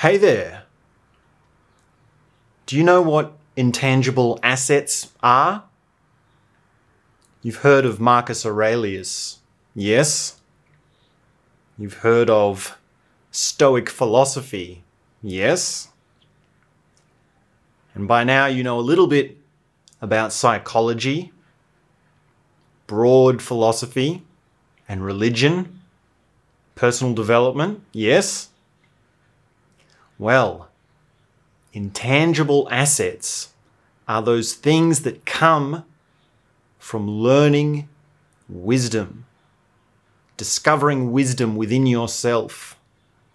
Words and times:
Hey 0.00 0.16
there. 0.16 0.62
Do 2.66 2.76
you 2.76 2.84
know 2.84 3.02
what 3.02 3.32
intangible 3.56 4.38
assets 4.44 5.10
are? 5.24 5.64
You've 7.42 7.62
heard 7.66 7.84
of 7.84 7.98
Marcus 7.98 8.46
Aurelius, 8.46 9.40
yes? 9.74 10.38
You've 11.76 11.94
heard 11.94 12.30
of 12.30 12.78
Stoic 13.32 13.90
philosophy, 13.90 14.84
yes? 15.20 15.88
And 17.92 18.06
by 18.06 18.22
now 18.22 18.46
you 18.46 18.62
know 18.62 18.78
a 18.78 18.88
little 18.90 19.08
bit 19.08 19.36
about 20.00 20.32
psychology, 20.32 21.32
broad 22.86 23.42
philosophy, 23.42 24.22
and 24.88 25.04
religion, 25.04 25.80
personal 26.76 27.14
development, 27.14 27.82
yes? 27.90 28.50
Well, 30.18 30.68
intangible 31.72 32.68
assets 32.70 33.52
are 34.08 34.20
those 34.20 34.54
things 34.54 35.02
that 35.02 35.24
come 35.24 35.84
from 36.78 37.08
learning 37.08 37.88
wisdom, 38.48 39.26
discovering 40.36 41.12
wisdom 41.12 41.54
within 41.54 41.86
yourself, 41.86 42.76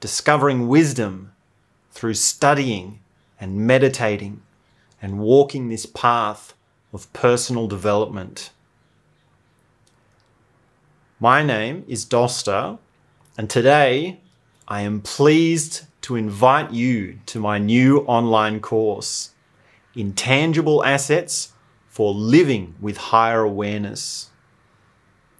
discovering 0.00 0.66
wisdom 0.66 1.32
through 1.92 2.14
studying 2.14 3.00
and 3.38 3.56
meditating 3.56 4.42
and 5.00 5.18
walking 5.20 5.68
this 5.68 5.86
path 5.86 6.54
of 6.92 7.12
personal 7.12 7.68
development. 7.68 8.50
My 11.20 11.42
name 11.42 11.84
is 11.86 12.04
Doster, 12.04 12.78
and 13.38 13.48
today 13.48 14.20
I 14.66 14.80
am 14.80 15.02
pleased 15.02 15.82
to 16.02 16.16
invite 16.16 16.72
you 16.72 17.18
to 17.26 17.38
my 17.38 17.58
new 17.58 17.98
online 18.06 18.60
course, 18.60 19.32
Intangible 19.94 20.82
Assets 20.82 21.52
for 21.86 22.14
Living 22.14 22.74
with 22.80 22.96
Higher 22.96 23.42
Awareness. 23.42 24.30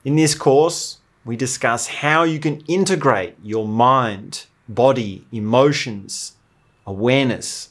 In 0.04 0.16
this 0.16 0.34
course, 0.34 0.98
we 1.24 1.36
discuss 1.36 1.86
how 1.86 2.24
you 2.24 2.38
can 2.38 2.60
integrate 2.68 3.36
your 3.42 3.66
mind, 3.66 4.44
body, 4.68 5.26
emotions, 5.32 6.34
awareness, 6.86 7.70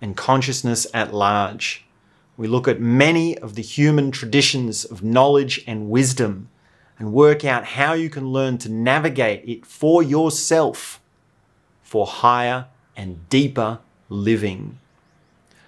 and 0.00 0.16
consciousness 0.16 0.86
at 0.94 1.12
large. 1.12 1.84
We 2.38 2.48
look 2.48 2.66
at 2.66 2.80
many 2.80 3.36
of 3.36 3.56
the 3.56 3.62
human 3.62 4.10
traditions 4.10 4.86
of 4.86 5.04
knowledge 5.04 5.62
and 5.66 5.90
wisdom 5.90 6.48
and 6.98 7.12
work 7.12 7.44
out 7.44 7.64
how 7.64 7.92
you 7.92 8.08
can 8.08 8.28
learn 8.28 8.58
to 8.58 8.68
navigate 8.70 9.48
it 9.48 9.66
for 9.66 10.02
yourself 10.02 11.00
for 11.82 12.06
higher 12.06 12.66
and 12.96 13.28
deeper 13.28 13.78
living. 14.08 14.78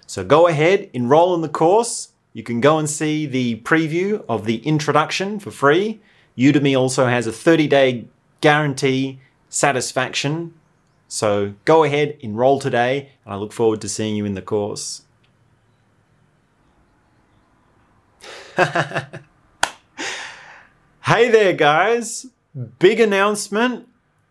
So 0.05 0.23
go 0.23 0.47
ahead, 0.47 0.89
enroll 0.93 1.35
in 1.35 1.41
the 1.41 1.49
course. 1.49 2.09
You 2.33 2.43
can 2.43 2.61
go 2.61 2.77
and 2.77 2.89
see 2.89 3.25
the 3.25 3.59
preview 3.61 4.23
of 4.29 4.45
the 4.45 4.57
introduction 4.57 5.39
for 5.39 5.51
free. 5.51 5.99
Udemy 6.37 6.79
also 6.79 7.07
has 7.07 7.27
a 7.27 7.31
30 7.31 7.67
day 7.67 8.05
guarantee 8.41 9.19
satisfaction. 9.49 10.53
So 11.07 11.53
go 11.65 11.83
ahead, 11.83 12.17
enroll 12.19 12.59
today, 12.59 13.11
and 13.25 13.33
I 13.33 13.37
look 13.37 13.53
forward 13.53 13.81
to 13.81 13.89
seeing 13.89 14.15
you 14.15 14.25
in 14.25 14.33
the 14.33 14.41
course. 14.41 15.03
hey 21.07 21.29
there, 21.29 21.53
guys! 21.53 22.25
Big 22.79 22.99
announcement 22.99 23.87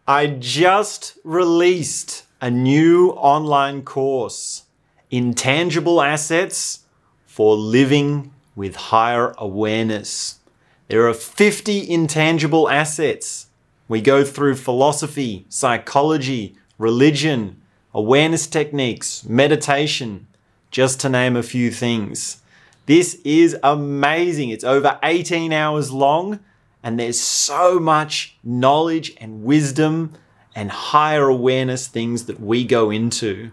I 0.06 0.26
just 0.26 1.16
released 1.24 2.24
a 2.38 2.50
new 2.50 3.12
online 3.12 3.80
course, 3.80 4.64
Intangible 5.10 6.02
Assets 6.02 6.80
for 7.24 7.56
Living 7.56 8.34
with 8.54 8.76
Higher 8.76 9.34
Awareness. 9.38 10.40
There 10.88 11.08
are 11.08 11.14
50 11.14 11.88
intangible 11.88 12.68
assets. 12.68 13.46
We 13.88 14.02
go 14.02 14.22
through 14.22 14.56
philosophy, 14.56 15.46
psychology, 15.48 16.56
religion, 16.76 17.62
awareness 17.94 18.46
techniques, 18.46 19.24
meditation, 19.24 20.26
just 20.70 21.00
to 21.00 21.08
name 21.08 21.36
a 21.36 21.42
few 21.42 21.70
things. 21.70 22.42
This 22.84 23.14
is 23.24 23.56
amazing. 23.62 24.50
It's 24.50 24.62
over 24.62 24.98
18 25.02 25.54
hours 25.54 25.90
long 25.90 26.40
and 26.86 27.00
there's 27.00 27.18
so 27.18 27.80
much 27.80 28.38
knowledge 28.44 29.12
and 29.18 29.42
wisdom 29.42 30.12
and 30.54 30.70
higher 30.70 31.26
awareness 31.28 31.88
things 31.88 32.26
that 32.26 32.38
we 32.38 32.64
go 32.64 32.92
into. 32.92 33.50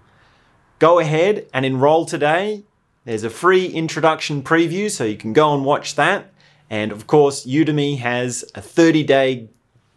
Go 0.77 0.99
ahead 0.99 1.47
and 1.51 1.65
enroll 1.65 2.05
today. 2.05 2.61
There's 3.05 3.23
a 3.23 3.31
free 3.31 3.65
introduction 3.65 4.43
preview, 4.43 4.91
so 4.91 5.03
you 5.03 5.17
can 5.17 5.33
go 5.33 5.51
and 5.51 5.65
watch 5.65 5.95
that. 5.95 6.31
And 6.69 6.91
of 6.91 7.07
course, 7.07 7.43
Udemy 7.47 7.97
has 7.97 8.45
a 8.53 8.61
30 8.61 9.03
day 9.03 9.49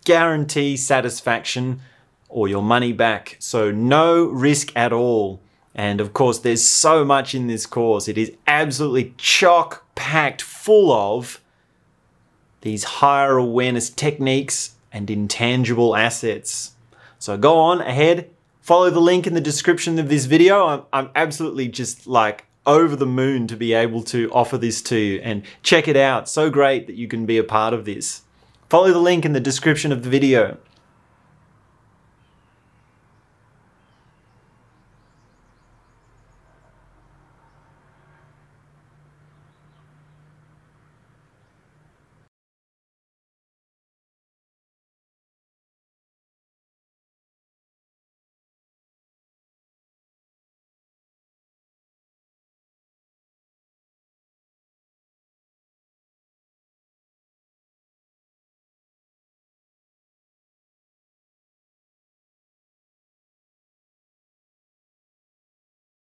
guarantee 0.06 0.74
satisfaction 0.78 1.82
or 2.30 2.48
your 2.48 2.62
money 2.62 2.94
back. 2.94 3.36
So, 3.38 3.70
no 3.70 4.24
risk 4.24 4.74
at 4.74 4.94
all. 4.94 5.42
And 5.74 6.00
of 6.00 6.14
course, 6.14 6.38
there's 6.38 6.66
so 6.66 7.04
much 7.04 7.34
in 7.34 7.48
this 7.48 7.66
course. 7.66 8.08
It 8.08 8.16
is 8.16 8.32
absolutely 8.46 9.14
chock 9.18 9.84
packed 9.94 10.40
full 10.40 10.90
of 10.90 11.42
these 12.66 12.84
higher 12.84 13.36
awareness 13.36 13.88
techniques 13.88 14.74
and 14.90 15.08
intangible 15.08 15.94
assets. 15.94 16.72
So 17.20 17.38
go 17.38 17.58
on 17.58 17.80
ahead, 17.80 18.28
follow 18.60 18.90
the 18.90 19.00
link 19.00 19.24
in 19.26 19.34
the 19.34 19.40
description 19.40 20.00
of 20.00 20.08
this 20.08 20.24
video. 20.24 20.66
I'm, 20.66 20.82
I'm 20.92 21.10
absolutely 21.14 21.68
just 21.68 22.08
like 22.08 22.44
over 22.66 22.96
the 22.96 23.06
moon 23.06 23.46
to 23.46 23.56
be 23.56 23.72
able 23.72 24.02
to 24.02 24.28
offer 24.32 24.58
this 24.58 24.82
to 24.82 24.96
you 24.96 25.20
and 25.22 25.44
check 25.62 25.86
it 25.86 25.96
out. 25.96 26.28
So 26.28 26.50
great 26.50 26.88
that 26.88 26.96
you 26.96 27.06
can 27.06 27.24
be 27.24 27.38
a 27.38 27.44
part 27.44 27.72
of 27.72 27.84
this. 27.84 28.22
Follow 28.68 28.92
the 28.92 28.98
link 28.98 29.24
in 29.24 29.32
the 29.32 29.38
description 29.38 29.92
of 29.92 30.02
the 30.02 30.10
video. 30.10 30.58